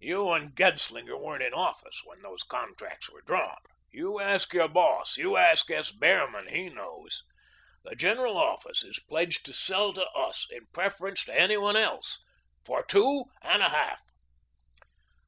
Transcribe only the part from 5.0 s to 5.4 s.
you